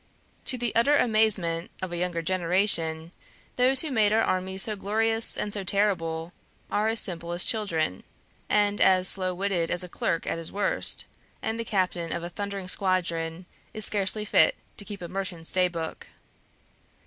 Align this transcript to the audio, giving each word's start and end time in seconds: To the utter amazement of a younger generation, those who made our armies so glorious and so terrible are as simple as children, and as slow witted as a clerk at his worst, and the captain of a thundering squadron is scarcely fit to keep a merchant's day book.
To 0.45 0.57
the 0.57 0.73
utter 0.73 0.95
amazement 0.97 1.69
of 1.79 1.91
a 1.91 1.97
younger 1.97 2.23
generation, 2.23 3.11
those 3.55 3.81
who 3.81 3.91
made 3.91 4.11
our 4.11 4.23
armies 4.23 4.63
so 4.63 4.75
glorious 4.75 5.37
and 5.37 5.53
so 5.53 5.63
terrible 5.63 6.33
are 6.71 6.87
as 6.87 6.99
simple 6.99 7.33
as 7.33 7.43
children, 7.45 8.01
and 8.49 8.81
as 8.81 9.07
slow 9.07 9.35
witted 9.35 9.69
as 9.69 9.83
a 9.83 9.87
clerk 9.87 10.25
at 10.25 10.39
his 10.39 10.51
worst, 10.51 11.05
and 11.43 11.59
the 11.59 11.63
captain 11.63 12.11
of 12.11 12.23
a 12.23 12.29
thundering 12.29 12.67
squadron 12.67 13.45
is 13.75 13.85
scarcely 13.85 14.25
fit 14.25 14.55
to 14.77 14.85
keep 14.85 15.03
a 15.03 15.07
merchant's 15.07 15.51
day 15.51 15.67
book. 15.67 16.07